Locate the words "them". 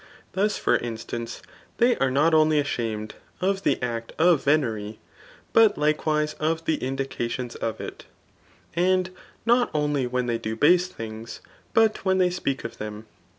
12.79-13.05